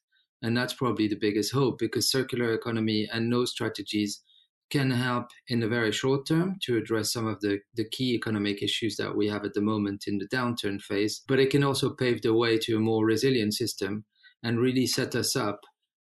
[0.42, 4.22] And that's probably the biggest hope because circular economy and those strategies
[4.70, 8.62] can help in the very short term to address some of the, the key economic
[8.62, 11.92] issues that we have at the moment in the downturn phase, but it can also
[11.92, 14.04] pave the way to a more resilient system
[14.42, 15.62] and really set us up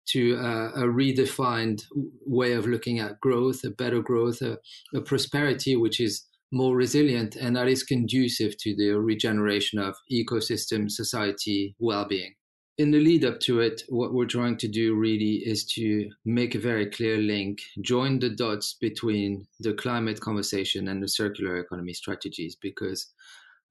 [0.08, 1.82] to uh, a redefined
[2.24, 4.58] way of looking at growth, a better growth, a,
[4.94, 10.90] a prosperity which is more resilient and that is conducive to the regeneration of ecosystem,
[10.90, 12.34] society, well-being.
[12.78, 16.54] In the lead up to it, what we're trying to do really is to make
[16.54, 21.94] a very clear link, join the dots between the climate conversation and the circular economy
[21.94, 23.12] strategies, because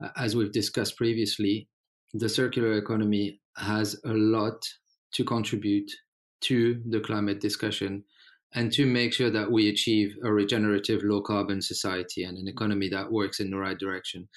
[0.04, 1.68] uh, as we've discussed previously,
[2.16, 4.68] the circular economy has a lot
[5.14, 5.92] to contribute
[6.46, 8.04] to the climate discussion
[8.56, 12.88] and to make sure that we achieve a regenerative low carbon society and an economy
[12.88, 14.30] that works in the right direction.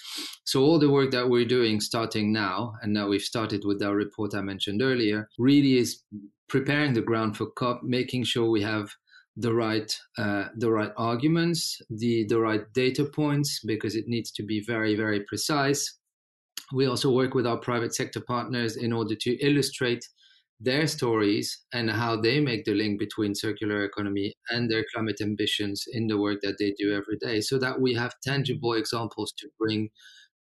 [0.44, 3.94] So all the work that we're doing starting now and now we've started with our
[3.94, 6.02] report I mentioned earlier really is
[6.48, 8.90] preparing the ground for COP, making sure we have
[9.36, 14.42] the right uh, the right arguments, the the right data points because it needs to
[14.42, 15.96] be very very precise.
[16.72, 20.04] We also work with our private sector partners in order to illustrate
[20.60, 25.84] their stories and how they make the link between circular economy and their climate ambitions
[25.92, 29.48] in the work that they do every day so that we have tangible examples to
[29.58, 29.88] bring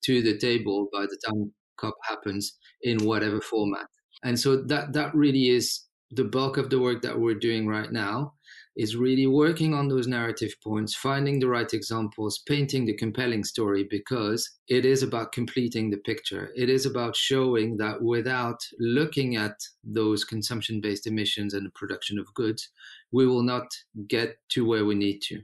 [0.03, 3.87] to the table by the time COP happens in whatever format.
[4.23, 7.91] And so that that really is the bulk of the work that we're doing right
[7.91, 8.34] now
[8.75, 13.87] is really working on those narrative points, finding the right examples, painting the compelling story
[13.89, 16.51] because it is about completing the picture.
[16.55, 22.19] It is about showing that without looking at those consumption based emissions and the production
[22.19, 22.69] of goods,
[23.11, 23.67] we will not
[24.07, 25.41] get to where we need to.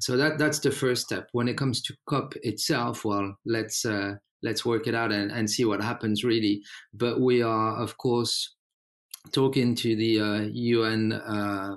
[0.00, 1.28] So that that's the first step.
[1.32, 5.48] When it comes to COP itself, well, let's uh, let's work it out and, and
[5.48, 6.62] see what happens really.
[6.92, 8.54] But we are, of course,
[9.32, 11.76] talking to the uh, UN uh,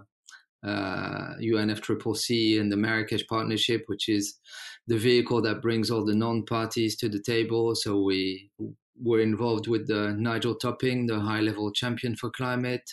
[0.67, 4.37] uh, UNFCCC and the Marrakesh Partnership, which is
[4.87, 7.75] the vehicle that brings all the non-parties to the table.
[7.75, 8.49] So we
[9.01, 12.89] were involved with the Nigel Topping, the high-level champion for climate,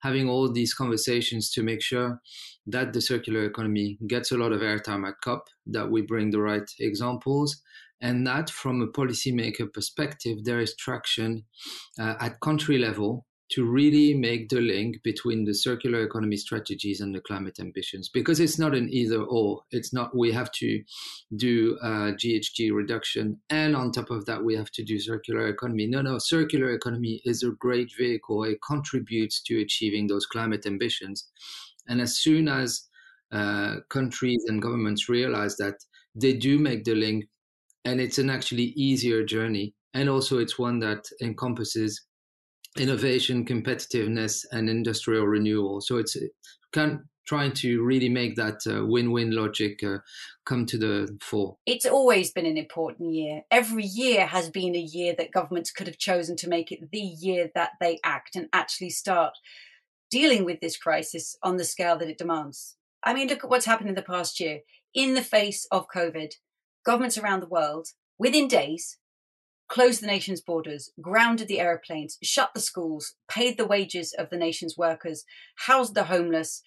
[0.00, 2.20] having all these conversations to make sure
[2.66, 6.40] that the circular economy gets a lot of airtime at COP, that we bring the
[6.40, 7.62] right examples,
[8.00, 11.44] and that from a policymaker perspective, there is traction
[12.00, 17.14] uh, at country level to really make the link between the circular economy strategies and
[17.14, 19.62] the climate ambitions because it's not an either or.
[19.70, 20.82] It's not we have to
[21.36, 25.86] do uh, ghg reduction and on top of that we have to do circular economy.
[25.86, 28.44] No no circular economy is a great vehicle.
[28.44, 31.28] It contributes to achieving those climate ambitions.
[31.88, 32.88] And as soon as
[33.32, 35.74] uh, countries and governments realize that
[36.14, 37.26] they do make the link
[37.84, 42.02] and it's an actually easier journey and also it's one that encompasses
[42.78, 45.80] innovation, competitiveness, and industrial renewal.
[45.80, 46.16] So it's
[46.72, 49.98] kind of trying to really make that uh, win-win logic uh,
[50.44, 51.56] come to the fore.
[51.66, 53.42] It's always been an important year.
[53.50, 56.98] Every year has been a year that governments could have chosen to make it the
[56.98, 59.34] year that they act and actually start
[60.10, 62.76] dealing with this crisis on the scale that it demands.
[63.04, 64.60] I mean, look at what's happened in the past year.
[64.94, 66.34] In the face of COVID,
[66.84, 68.98] governments around the world, within days,
[69.72, 74.36] closed the nation's borders, grounded the aeroplanes, shut the schools, paid the wages of the
[74.36, 75.24] nation's workers,
[75.66, 76.62] housed the homeless,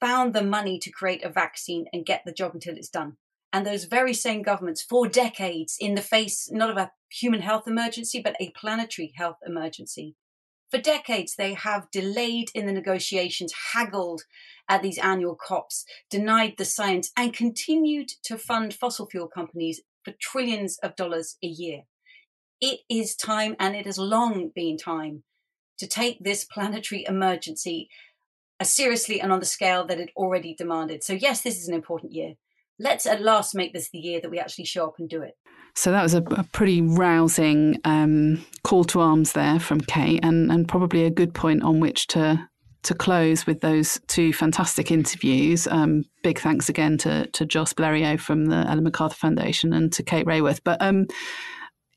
[0.00, 3.18] found the money to create a vaccine and get the job until it's done.
[3.52, 7.68] And those very same governments, for decades, in the face not of a human health
[7.68, 10.16] emergency, but a planetary health emergency,
[10.70, 14.22] for decades they have delayed in the negotiations, haggled
[14.66, 20.14] at these annual COPs, denied the science, and continued to fund fossil fuel companies for
[20.18, 21.82] trillions of dollars a year
[22.60, 25.22] it is time, and it has long been time,
[25.78, 27.88] to take this planetary emergency
[28.60, 31.02] as uh, seriously and on the scale that it already demanded.
[31.02, 32.34] So, yes, this is an important year.
[32.78, 35.36] Let's at last make this the year that we actually show up and do it.
[35.74, 40.50] So that was a, a pretty rousing um, call to arms there from Kate, and,
[40.50, 42.48] and probably a good point on which to
[42.82, 45.66] to close with those two fantastic interviews.
[45.66, 50.02] Um, big thanks again to to Joss Bleriot from the Ellen MacArthur Foundation and to
[50.02, 50.60] Kate Raworth.
[50.64, 51.06] But um,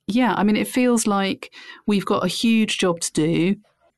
[0.07, 1.53] yeah, I mean, it feels like
[1.87, 3.55] we've got a huge job to do.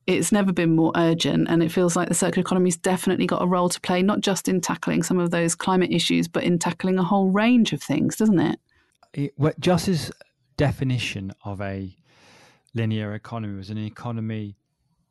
[0.07, 3.47] It's never been more urgent, and it feels like the circular economy's definitely got a
[3.47, 6.99] role to play, not just in tackling some of those climate issues, but in tackling
[6.99, 8.59] a whole range of things, doesn't it?
[9.13, 10.11] it what Joss's
[10.57, 11.95] definition of a
[12.75, 14.57] linear economy was an economy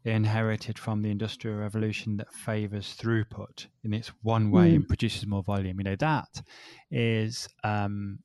[0.05, 4.77] inherited from the industrial revolution that favors throughput in its one way mm.
[4.77, 5.79] and produces more volume.
[5.79, 6.43] You know that
[6.91, 8.19] is um,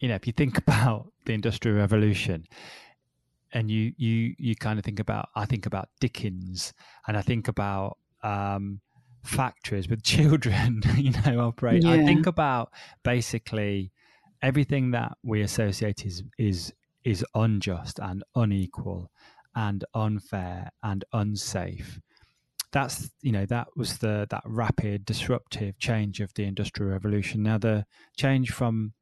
[0.00, 2.46] you know, if you think about the Industrial Revolution,
[3.52, 6.72] and you you you kind of think about, I think about Dickens,
[7.06, 8.80] and I think about um,
[9.24, 11.82] factories with children, you know, operate.
[11.82, 11.92] Yeah.
[11.92, 12.72] I think about
[13.02, 13.92] basically
[14.42, 16.72] everything that we associate is is
[17.04, 19.10] is unjust and unequal
[19.54, 22.00] and unfair and unsafe.
[22.70, 27.42] That's you know that was the that rapid disruptive change of the industrial revolution.
[27.42, 27.86] Now the
[28.16, 28.92] change from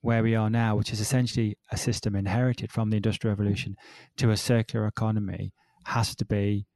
[0.00, 3.76] where we are now, which is essentially a system inherited from the industrial revolution
[4.16, 5.52] to a circular economy,
[5.84, 6.66] has to be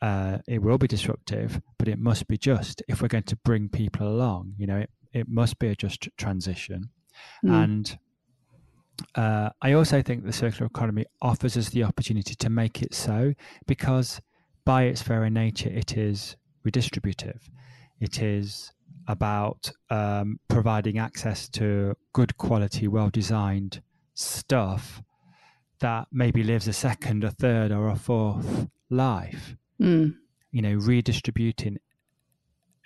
[0.00, 3.68] uh, it will be disruptive, but it must be just if we're going to bring
[3.68, 4.52] people along.
[4.58, 6.90] You know, it, it must be a just transition.
[7.44, 7.64] Mm.
[7.64, 7.98] And
[9.14, 13.34] uh, I also think the circular economy offers us the opportunity to make it so
[13.66, 14.20] because
[14.64, 17.40] by its very nature, it is redistributive.
[18.00, 18.72] It is
[19.08, 23.82] about um, providing access to good quality, well designed
[24.14, 25.02] stuff
[25.80, 30.14] that maybe lives a second, a third, or a fourth life mm.
[30.50, 31.78] you know, redistributing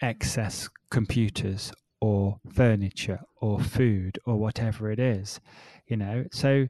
[0.03, 5.41] excess computers or furniture or food or whatever it is,
[5.87, 6.25] you know.
[6.33, 6.69] So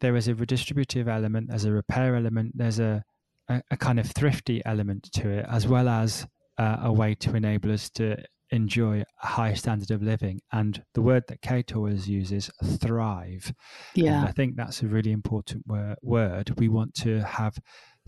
[0.00, 3.04] there is a redistributive element, there's a repair element, there's a,
[3.48, 6.26] a, a kind of thrifty element to it, as well as
[6.58, 8.16] uh, a way to enable us to
[8.50, 10.40] enjoy a high standard of living.
[10.52, 13.52] And the word that Kate always uses, thrive.
[13.94, 14.18] Yeah.
[14.18, 16.58] And I think that's a really important wor- word.
[16.58, 17.58] We want to have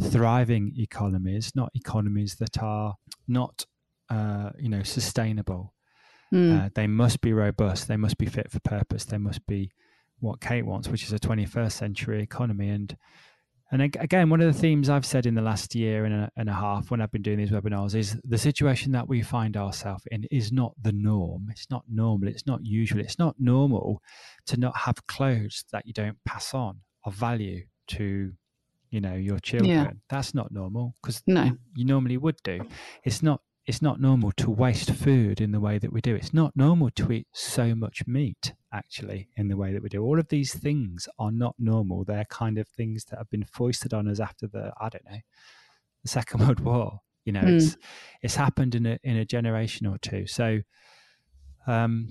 [0.01, 2.95] thriving economies, not economies that are
[3.29, 3.67] not,
[4.11, 5.75] uh, you know, sustainable.
[6.33, 6.67] Mm.
[6.67, 7.89] Uh, they must be robust.
[7.89, 9.05] They must be fit for purpose.
[9.05, 9.71] They must be
[10.19, 12.69] what Kate wants, which is a 21st century economy.
[12.69, 12.97] And
[13.73, 16.51] and again, one of the themes I've said in the last year and a, and
[16.51, 20.05] a half when I've been doing these webinars is the situation that we find ourselves
[20.11, 21.49] in is not the norm.
[21.51, 22.29] It's not normal.
[22.29, 23.01] It's not usual.
[23.01, 24.03] It's not normal
[24.47, 28.33] to not have clothes that you don't pass on of value to
[28.91, 29.91] you know your children yeah.
[30.09, 32.61] that's not normal because no you normally would do
[33.05, 36.15] it's not it's not normal to waste food in the way that we do.
[36.17, 40.03] It's not normal to eat so much meat actually in the way that we do.
[40.03, 42.05] All of these things are not normal.
[42.05, 45.21] They're kind of things that have been foisted on us after the i don't know
[46.03, 47.01] the second world war.
[47.25, 47.57] You know mm.
[47.57, 47.77] it's
[48.21, 50.27] it's happened in a in a generation or two.
[50.27, 50.61] So
[51.69, 52.09] um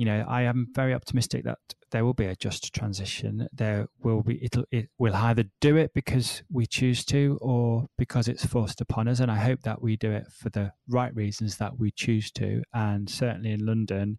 [0.00, 1.58] you know, I am very optimistic that
[1.90, 3.46] there will be a just transition.
[3.52, 8.26] There will be it'll it will either do it because we choose to or because
[8.26, 9.20] it's forced upon us.
[9.20, 12.62] And I hope that we do it for the right reasons that we choose to.
[12.72, 14.18] And certainly in London,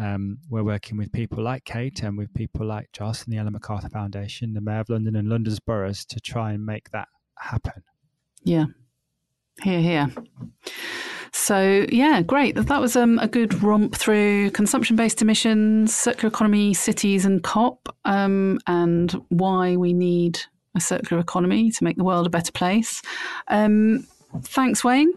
[0.00, 3.54] um, we're working with people like Kate and with people like Joss and the Ellen
[3.54, 7.82] MacArthur Foundation, the Mayor of London and London's boroughs to try and make that happen.
[8.44, 8.66] Yeah.
[9.60, 10.06] Here, here.
[11.32, 12.56] So, yeah, great.
[12.56, 17.94] That was um, a good romp through consumption based emissions, circular economy, cities, and COP,
[18.04, 20.40] um, and why we need
[20.74, 23.02] a circular economy to make the world a better place.
[23.48, 24.06] Um,
[24.42, 25.12] thanks, Wayne.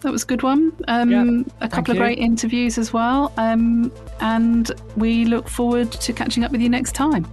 [0.00, 0.72] That was a good one.
[0.88, 2.02] Um, yeah, a couple of you.
[2.02, 3.32] great interviews as well.
[3.36, 7.26] Um, and we look forward to catching up with you next time.